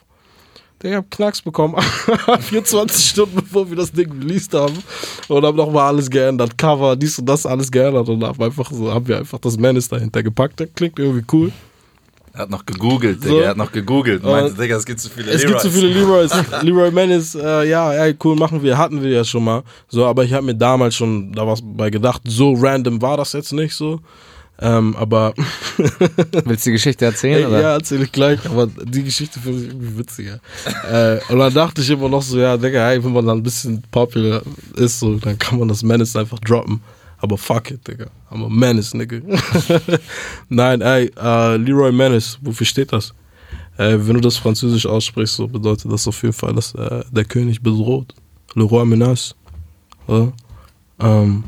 [0.83, 1.77] Ich hab Knacks bekommen,
[2.41, 4.83] 24 Stunden bevor wir das Ding released haben.
[5.29, 8.09] Und haben nochmal alles geändert, Cover, dies und das, alles geändert.
[8.09, 10.61] Und haben, einfach so, haben wir einfach das Menace dahinter gepackt.
[10.61, 11.53] Das klingt irgendwie cool.
[12.35, 13.33] Er hat noch gegoogelt, Digga.
[13.33, 13.41] So.
[13.41, 14.25] Er hat noch gegoogelt.
[14.25, 15.57] Meinte, Digga, es gibt zu viele es Leroys.
[15.57, 16.33] Es gibt zu viele Leroys.
[16.63, 18.77] Leroy Menace, äh, ja, ey, cool, machen wir.
[18.77, 19.63] Hatten wir ja schon mal.
[19.89, 22.23] So, aber ich habe mir damals schon da was bei gedacht.
[22.25, 24.01] So random war das jetzt nicht so.
[24.61, 25.33] Ähm, aber.
[25.77, 27.47] Willst du die Geschichte erzählen?
[27.47, 27.61] Oder?
[27.61, 30.41] Ja, erzähle ich gleich, aber die Geschichte finde ich irgendwie witziger.
[30.91, 33.43] äh, und dann dachte ich immer noch so, ja, Digga, hey, wenn man dann ein
[33.45, 34.43] bisschen popular
[34.77, 36.81] ist, so, dann kann man das Menace einfach droppen.
[37.25, 38.11] Aber fuck it, Digga.
[38.31, 39.23] I'm a menace, nigga.
[40.51, 43.15] Nein, ey, uh, Leroy Menace, wofür steht das?
[43.79, 47.25] Äh, wenn du das Französisch aussprichst, so bedeutet das auf jeden Fall, dass äh, der
[47.25, 48.15] König bedroht.
[48.55, 49.35] Le Roi menace.
[50.07, 50.35] Ja?
[51.01, 51.45] Ähm,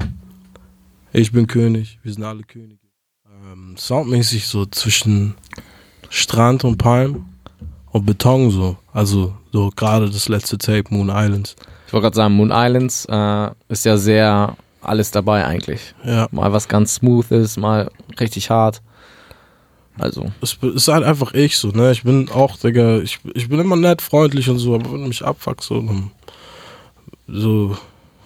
[1.12, 2.80] ich bin König, wir sind alle Könige.
[3.26, 5.34] Ähm, soundmäßig so zwischen
[6.08, 7.26] Strand und Palm
[7.92, 8.78] und Beton so.
[8.94, 11.54] Also so gerade das letzte Tape, Moon Islands.
[11.86, 14.56] Ich wollte gerade sagen, Moon Islands äh, ist ja sehr
[14.88, 15.94] alles dabei eigentlich.
[16.04, 16.28] Ja.
[16.30, 18.82] Mal was ganz Smoothes, mal richtig hart.
[19.98, 20.30] Also.
[20.42, 21.90] Es ist halt einfach ich so, ne?
[21.92, 25.08] Ich bin auch, Digga, ich, ich bin immer nett, freundlich und so, aber wenn du
[25.08, 25.82] mich abfuckst, so,
[27.26, 27.76] so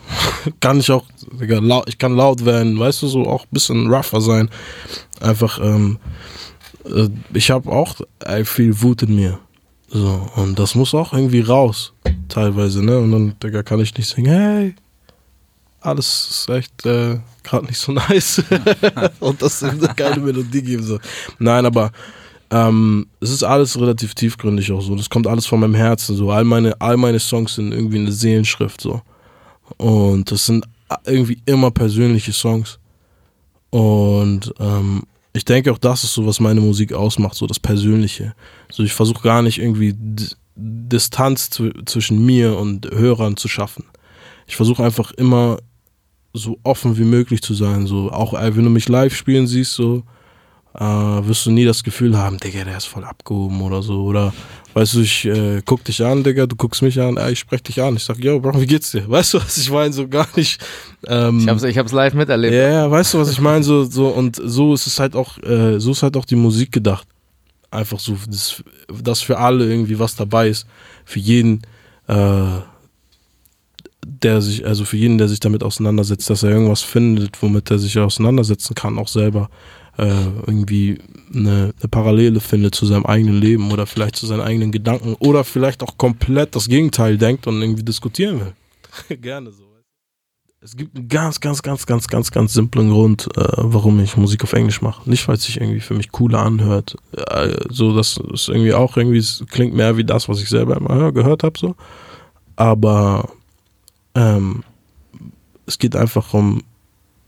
[0.60, 3.92] kann ich auch, Digga, laut, ich kann laut werden, weißt du, so auch ein bisschen
[3.92, 4.50] rougher sein.
[5.20, 5.98] Einfach, ähm,
[6.84, 7.96] äh, ich habe auch
[8.44, 9.38] viel Wut in mir.
[9.88, 11.92] So, und das muss auch irgendwie raus,
[12.28, 12.98] teilweise, ne?
[12.98, 14.74] Und dann, Digga, kann ich nicht sagen, hey,
[15.80, 18.42] alles ist echt äh, gerade nicht so nice.
[19.20, 20.82] und das ist eine geile Melodie geben.
[20.82, 20.98] So.
[21.38, 21.92] Nein, aber
[22.50, 24.94] ähm, es ist alles relativ tiefgründig auch so.
[24.94, 26.16] Das kommt alles von meinem Herzen.
[26.16, 26.30] So.
[26.30, 28.80] All, meine, all meine Songs sind irgendwie eine Seelenschrift.
[28.80, 29.02] So.
[29.76, 30.66] Und das sind
[31.06, 32.78] irgendwie immer persönliche Songs.
[33.70, 38.34] Und ähm, ich denke auch, das ist so, was meine Musik ausmacht, so das Persönliche.
[38.70, 40.26] So, ich versuche gar nicht irgendwie D
[40.62, 43.84] Distanz zwischen mir und Hörern zu schaffen.
[44.46, 45.58] Ich versuche einfach immer
[46.32, 47.86] so offen wie möglich zu sein.
[47.86, 50.02] So, auch ey, wenn du mich live spielen siehst, so,
[50.74, 54.04] äh, wirst du nie das Gefühl haben, Digga, der ist voll abgehoben oder so.
[54.04, 54.32] Oder
[54.74, 57.62] weißt du, ich äh, guck dich an, Digga, du guckst mich an, ey, ich sprech
[57.62, 57.96] dich an.
[57.96, 59.08] Ich sag, yo, Bro, wie geht's dir?
[59.08, 59.92] Weißt du, was ich meine?
[59.92, 60.60] So gar nicht.
[61.06, 62.54] Ähm, ich, hab's, ich hab's live miterlebt.
[62.54, 63.64] Ja, yeah, weißt du, was ich meine?
[63.64, 66.70] So, so, und so ist es halt auch, äh, so ist halt auch die Musik
[66.70, 67.06] gedacht.
[67.72, 68.62] Einfach so, dass,
[69.02, 70.66] dass für alle irgendwie was dabei ist.
[71.04, 71.62] Für jeden,
[72.06, 72.60] äh,
[74.10, 77.78] der sich, also für jeden, der sich damit auseinandersetzt, dass er irgendwas findet, womit er
[77.78, 79.50] sich auseinandersetzen kann, auch selber
[79.98, 80.98] äh, irgendwie
[81.34, 85.44] eine, eine Parallele findet zu seinem eigenen Leben oder vielleicht zu seinen eigenen Gedanken oder
[85.44, 89.16] vielleicht auch komplett das Gegenteil denkt und irgendwie diskutieren will.
[89.20, 89.70] Gerne so.
[90.62, 94.44] Es gibt einen ganz, ganz, ganz, ganz, ganz, ganz simplen Grund, äh, warum ich Musik
[94.44, 95.08] auf Englisch mache.
[95.08, 96.96] Nicht, weil es sich irgendwie für mich cooler anhört.
[97.16, 101.12] Äh, so, das ist irgendwie auch irgendwie, klingt mehr wie das, was ich selber immer
[101.12, 101.76] gehört habe, so.
[102.56, 103.30] Aber
[104.14, 104.64] ähm,
[105.66, 106.62] es geht einfach um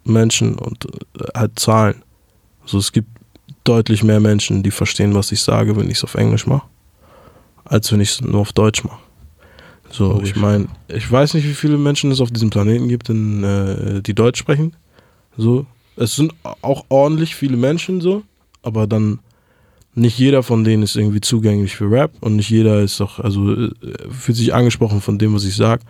[0.04, 2.02] Menschen und äh, halt Zahlen.
[2.62, 3.08] Also es gibt
[3.64, 6.66] deutlich mehr Menschen, die verstehen, was ich sage, wenn ich es auf Englisch mache,
[7.64, 8.98] als wenn ich es nur auf Deutsch mache.
[9.90, 13.44] So, ich meine, ich weiß nicht, wie viele Menschen es auf diesem Planeten gibt, in,
[13.44, 14.74] äh, die Deutsch sprechen.
[15.36, 15.66] So,
[15.96, 18.22] es sind auch ordentlich viele Menschen so,
[18.62, 19.18] aber dann
[19.94, 23.52] nicht jeder von denen ist irgendwie zugänglich für Rap und nicht jeder ist doch, also
[23.52, 23.70] äh,
[24.10, 25.82] fühlt sich angesprochen von dem, was ich sage.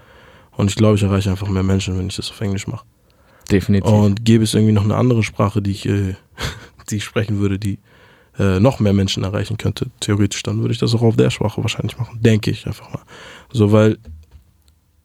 [0.57, 2.85] Und ich glaube, ich erreiche einfach mehr Menschen, wenn ich das auf Englisch mache.
[3.51, 3.91] Definitiv.
[3.91, 6.15] Und gäbe es irgendwie noch eine andere Sprache, die ich, äh,
[6.91, 7.79] die ich sprechen würde, die
[8.39, 11.63] äh, noch mehr Menschen erreichen könnte, theoretisch, dann würde ich das auch auf der Sprache
[11.63, 12.19] wahrscheinlich machen.
[12.23, 13.03] Denke ich einfach mal.
[13.53, 13.99] So, weil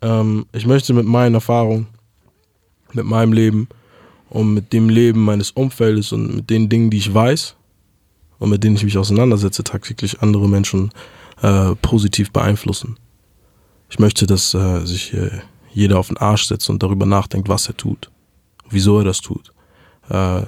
[0.01, 1.87] ähm, ich möchte mit meinen Erfahrungen,
[2.93, 3.67] mit meinem Leben
[4.29, 7.55] und mit dem Leben meines Umfeldes und mit den Dingen, die ich weiß
[8.39, 10.91] und mit denen ich mich auseinandersetze, tagtäglich andere Menschen
[11.41, 12.97] äh, positiv beeinflussen.
[13.89, 15.29] Ich möchte, dass äh, sich äh,
[15.73, 18.09] jeder auf den Arsch setzt und darüber nachdenkt, was er tut,
[18.69, 19.53] wieso er das tut,
[20.09, 20.41] äh,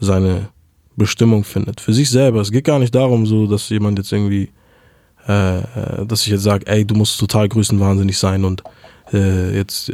[0.00, 0.48] seine
[0.96, 1.80] Bestimmung findet.
[1.80, 2.40] Für sich selber.
[2.40, 4.50] Es geht gar nicht darum, so, dass jemand jetzt irgendwie,
[5.26, 8.62] äh, äh dass ich jetzt sage, ey, du musst total größenwahnsinnig sein und
[9.12, 9.92] äh, jetzt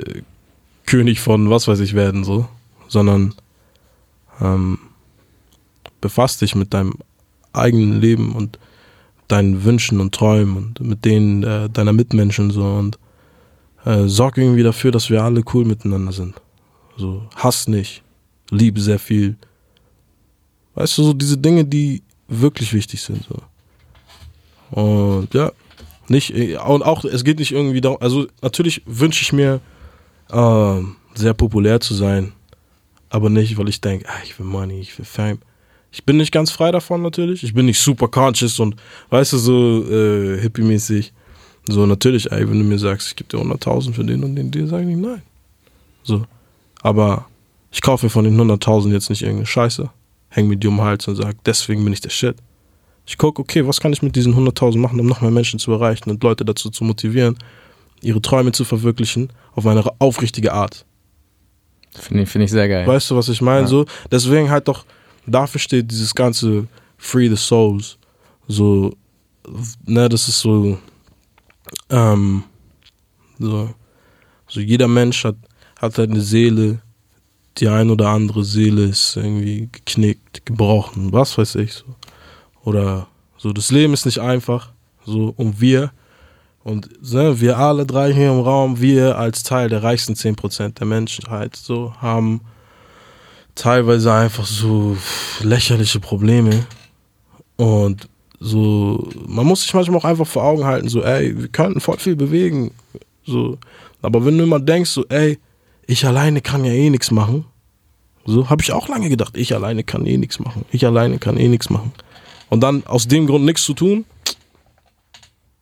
[0.87, 2.49] König von was weiß ich werden, so,
[2.89, 3.35] sondern
[4.41, 4.79] ähm,
[6.01, 6.95] befasst dich mit deinem
[7.53, 8.59] eigenen Leben und
[9.29, 12.99] deinen Wünschen und Träumen und mit denen äh, deiner Mitmenschen so und
[13.85, 16.35] äh, sorg irgendwie dafür, dass wir alle cool miteinander sind.
[16.97, 18.03] So, Hass nicht,
[18.51, 19.37] Liebe sehr viel.
[20.75, 23.25] Weißt du, so diese Dinge, die wirklich wichtig sind.
[23.29, 24.81] So.
[24.81, 25.53] Und ja,
[26.09, 29.61] nicht, und auch, es geht nicht irgendwie darum, also natürlich wünsche ich mir,
[30.31, 30.81] äh,
[31.15, 32.33] sehr populär zu sein,
[33.09, 35.39] aber nicht, weil ich denke, ah, ich will Money, ich will Fame.
[35.95, 37.45] Ich bin nicht ganz frei davon natürlich.
[37.45, 38.75] Ich bin nicht super conscious und
[39.11, 41.13] weißt du, so äh, hippie-mäßig.
[41.69, 44.51] So, natürlich, ey, wenn du mir sagst, ich gebe dir 100.000 für den und den,
[44.51, 45.23] dir sage ich nein.
[46.03, 46.25] So.
[46.83, 47.27] Aber
[47.71, 49.89] ich kaufe mir von den 100.000 jetzt nicht irgendeine Scheiße,
[50.31, 52.37] häng mir die um den Hals und sag, deswegen bin ich der Shit.
[53.07, 55.71] Ich gucke, okay, was kann ich mit diesen 100.000 machen, um noch mehr Menschen zu
[55.71, 57.39] erreichen und Leute dazu zu motivieren,
[58.03, 60.85] ihre Träume zu verwirklichen, auf eine aufrichtige Art.
[61.93, 62.85] Finde ich, find ich sehr geil.
[62.85, 63.63] Weißt du, was ich meine?
[63.63, 63.67] Ja.
[63.69, 64.85] So, deswegen halt doch,
[65.27, 67.99] dafür steht dieses ganze Free the Souls.
[68.49, 68.95] So,
[69.87, 70.79] ne, das ist so,
[71.91, 72.45] ähm,
[73.39, 73.75] so,
[74.49, 75.37] so jeder Mensch hat,
[75.81, 76.81] hat halt eine Seele,
[77.59, 81.85] die ein oder andere Seele ist irgendwie geknickt, gebrochen, was weiß ich so.
[82.65, 83.07] Oder
[83.37, 84.73] so, das Leben ist nicht einfach,
[85.05, 85.93] so, und wir,
[86.63, 90.87] und ne, wir alle drei hier im Raum, wir als Teil der reichsten 10% der
[90.87, 92.41] Menschheit, so, haben
[93.55, 94.97] teilweise einfach so
[95.41, 96.67] lächerliche Probleme.
[97.57, 98.09] Und
[98.41, 101.99] so, man muss sich manchmal auch einfach vor Augen halten, so, ey, wir könnten voll
[101.99, 102.73] viel bewegen.
[103.25, 103.59] So.
[104.03, 105.39] Aber wenn du immer denkst, so, ey,
[105.87, 107.47] ich alleine kann ja eh nichts machen.
[108.27, 110.65] So habe ich auch lange gedacht, ich alleine kann eh nichts machen.
[110.71, 111.93] Ich alleine kann eh nichts machen.
[112.51, 114.05] Und dann aus dem Grund nichts zu tun.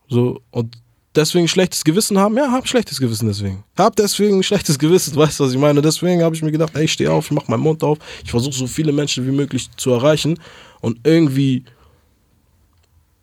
[0.09, 0.77] So, und
[1.15, 2.37] deswegen schlechtes Gewissen haben?
[2.37, 3.65] Ja, hab schlechtes Gewissen deswegen.
[3.77, 5.83] Hab deswegen schlechtes Gewissen, weißt du, was ich meine?
[5.83, 8.31] Deswegen habe ich mir gedacht, ey, ich stehe auf, ich mach meinen Mund auf, ich
[8.31, 10.39] versuche so viele Menschen wie möglich zu erreichen
[10.81, 11.65] und irgendwie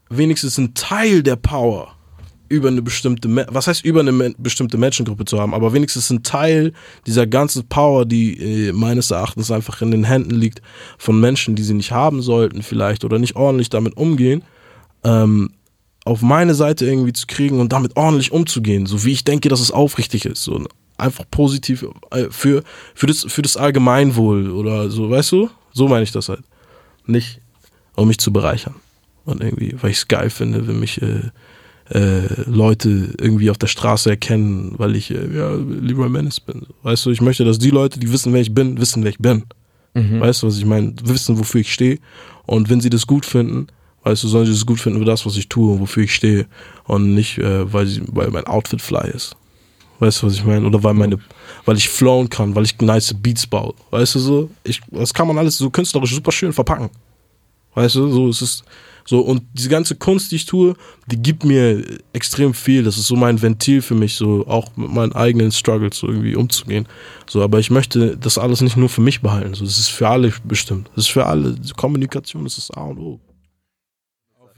[0.09, 1.95] wenigstens einen Teil der Power
[2.49, 6.73] über eine bestimmte, was heißt über eine bestimmte Menschengruppe zu haben, aber wenigstens ein Teil
[7.05, 10.61] dieser ganzen Power, die äh, meines Erachtens einfach in den Händen liegt
[10.97, 14.43] von Menschen, die sie nicht haben sollten vielleicht oder nicht ordentlich damit umgehen,
[15.03, 15.51] ähm,
[16.09, 19.59] auf meine Seite irgendwie zu kriegen und damit ordentlich umzugehen, so wie ich denke, dass
[19.59, 20.43] es aufrichtig ist.
[20.43, 20.65] So
[20.97, 22.63] einfach positiv äh, für,
[22.95, 25.49] für, das, für das Allgemeinwohl oder so, weißt du?
[25.71, 26.43] So meine ich das halt.
[27.05, 27.41] Nicht,
[27.95, 28.75] um mich zu bereichern.
[29.25, 31.29] Und irgendwie, weil ich es geil finde, wenn mich äh,
[31.91, 36.65] äh, Leute irgendwie auf der Straße erkennen, weil ich äh, ja, Leroy Menace bin.
[36.83, 39.19] Weißt du, ich möchte, dass die Leute, die wissen, wer ich bin, wissen, wer ich
[39.19, 39.43] bin.
[39.93, 40.19] Mhm.
[40.19, 40.93] Weißt du, was ich meine?
[41.03, 41.99] Wissen, wofür ich stehe.
[42.45, 43.67] Und wenn sie das gut finden,
[44.09, 46.15] Weißt du, sollen sie es gut finden für das, was ich tue und wofür ich
[46.15, 46.47] stehe.
[46.85, 49.35] Und nicht, äh, weil, sie, weil mein Outfit fly ist.
[49.99, 50.65] Weißt du, was ich meine?
[50.65, 51.19] Oder weil meine,
[51.65, 53.75] weil ich flown kann, weil ich nice Beats baue.
[53.91, 54.49] Weißt du so?
[54.63, 56.89] Ich, das kann man alles so künstlerisch super schön verpacken.
[57.75, 58.63] Weißt du, so es ist
[59.05, 62.81] so und diese ganze Kunst, die ich tue, die gibt mir extrem viel.
[62.81, 66.35] Das ist so mein Ventil für mich, so auch mit meinen eigenen Struggles so irgendwie
[66.35, 66.87] umzugehen.
[67.27, 69.53] So, aber ich möchte das alles nicht nur für mich behalten.
[69.53, 70.89] So, das ist für alle bestimmt.
[70.95, 71.55] Das ist für alle.
[71.77, 73.19] Kommunikation das ist A und O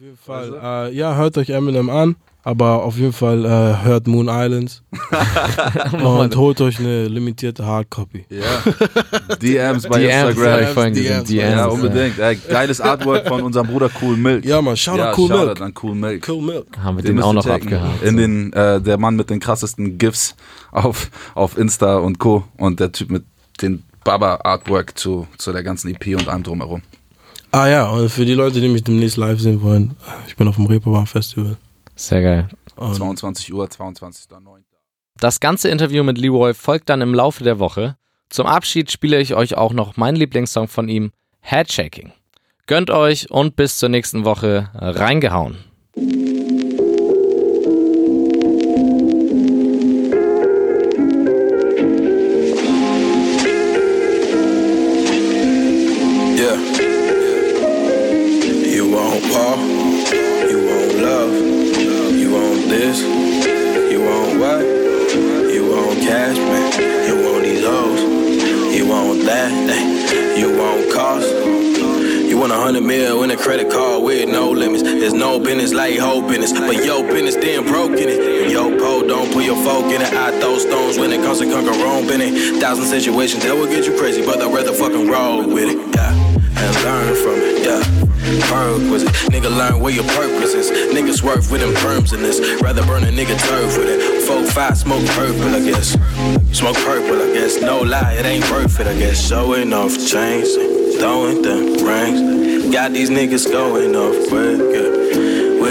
[0.02, 0.56] jeden Fall.
[0.58, 0.92] Also?
[0.92, 4.84] Äh, ja, hört euch Eminem an, aber auf jeden Fall äh, hört Moon Islands
[6.04, 8.26] und holt euch eine limitierte Hardcopy.
[8.30, 9.36] Ja.
[9.42, 10.94] DMs bei DMs, Instagram.
[10.94, 12.18] DMs, DMs, DMs, ja, unbedingt.
[12.18, 14.44] Ey, geiles Artwork von unserem Bruder Cool Milk.
[14.44, 15.62] Ja, man, shout ja, Cool shout Milk.
[15.62, 16.28] an Cool Milk.
[16.28, 16.78] Cool Milk.
[16.80, 18.02] Haben wir den, den auch noch abgehakt.
[18.02, 20.36] In den, äh, der Mann mit den krassesten GIFs
[20.72, 22.44] auf, auf Insta und Co.
[22.58, 23.24] Und der Typ mit
[23.62, 26.82] den Baba Artwork zu, zu der ganzen EP und allem drumherum.
[27.52, 29.96] Ah ja, und für die Leute, die mich demnächst live sehen wollen,
[30.28, 31.58] ich bin auf dem Reeperbahn Festival.
[31.96, 32.50] Sehr geil.
[32.78, 34.62] Und 22 Uhr, 22.09.
[35.20, 37.98] Das ganze Interview mit Leroy folgt dann im Laufe der Woche.
[38.30, 41.12] Zum Abschied spiele ich euch auch noch meinen Lieblingssong von ihm,
[41.42, 42.14] Headshaking.
[42.68, 45.58] Gönnt euch und bis zur nächsten Woche reingehauen.
[82.94, 83.02] It.
[83.02, 85.78] Situations that will get you crazy, but I'd rather fucking roll with it.
[85.96, 87.64] Yeah, and learn from it.
[87.64, 88.02] Yeah.
[88.48, 89.10] Perquisite.
[89.32, 90.70] Nigga learn where your purpose is.
[90.94, 92.39] Niggas work with them perms in this.
[92.62, 94.22] Rather burn a nigga turf with it.
[94.28, 95.98] Four, five, smoke purple, I guess.
[96.52, 97.62] Smoke purple, I guess.
[97.62, 99.28] No lie, it ain't worth it, I guess.
[99.28, 100.54] Showing off chains,
[100.98, 102.72] throwing them rings.
[102.74, 104.80] Got these niggas going off quick.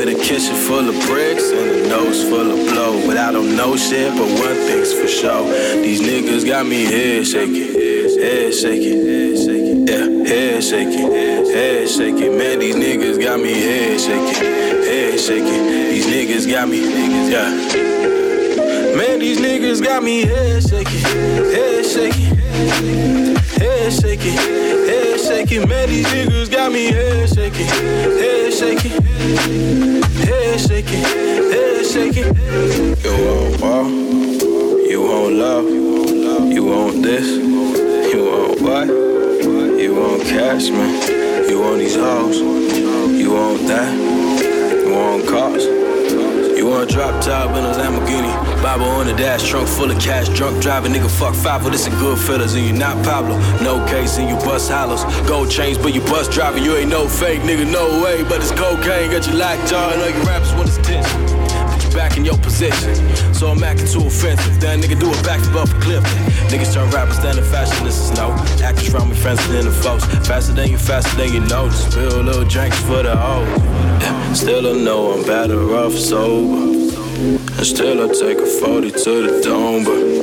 [0.00, 3.06] With a kitchen full of bricks and a nose full of blow.
[3.06, 5.44] But I don't know shit, but one thing's for sure.
[5.82, 12.38] These niggas got me head shaking, head shaking, head shaking, yeah, head shaking head shaking.
[12.38, 14.42] Man, these niggas got me head shaking,
[14.88, 15.66] head shaking.
[15.66, 16.80] These niggas got me,
[17.30, 17.50] yeah.
[18.96, 21.00] Man, these niggas got me head shaking,
[21.52, 23.36] head shaking,
[23.90, 25.68] head shaking, head shaking.
[25.68, 29.02] Man, these niggas got me head shaking, head shaking,
[30.22, 32.36] head shaking, head shaking.
[33.02, 33.84] You want war,
[34.88, 35.68] you want love,
[36.52, 38.86] you want this, you want what?
[38.86, 41.48] You want cash, man.
[41.48, 43.92] You want these hoes, you want that,
[44.86, 45.89] you want cars.
[46.60, 48.30] You want drop top in a Lamborghini,
[48.62, 51.86] Bible on the dash, trunk full of cash, drunk driving, nigga fuck five, but this
[51.86, 53.38] a good fellas, and you not Pablo.
[53.62, 55.02] No case, and you bust hollows.
[55.26, 58.50] Gold chains, but you bust driving, you ain't no fake, nigga, no way, but it's
[58.50, 61.08] cocaine, got you locked on, all your rappers want his tits
[61.94, 62.94] back in your position.
[63.32, 64.60] So I'm acting too offensive.
[64.60, 66.04] That nigga do a off a cliff.
[66.52, 68.32] Niggas turn rappers down to fashion, this is no.
[68.62, 70.04] Actors around me faster than the folks.
[70.28, 71.70] Faster than you, faster than you know.
[71.70, 73.79] Just spill a little drinks for the hoes.
[74.34, 76.78] Still I know I'm better off sober.
[77.56, 80.20] And still I take a 40 to the dome, but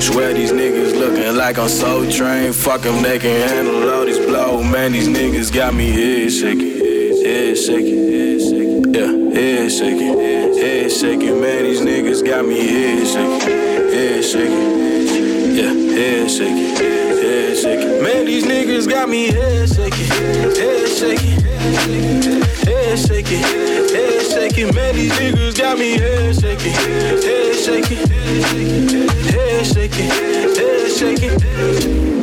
[0.00, 2.54] Swear these niggas looking like I'm so trained.
[2.54, 4.64] Fuck them, they can handle all these blows.
[4.64, 6.80] Man, these niggas got me head shaking,
[7.24, 10.16] head shaking, head shaking, yeah, head shaking
[10.58, 11.40] head shaking.
[11.40, 15.56] Man, these niggas got me head shaking, head shaking.
[15.56, 18.02] Yeah, head shaking, head shaking.
[18.02, 22.65] Man, these niggas got me head shaking, head shaking,
[22.96, 24.74] head shaking, head shaking.
[24.74, 31.40] Man, these niggas got me head shaking, head shaking, head shaking, head shaking.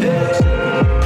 [0.01, 1.02] Head shaking.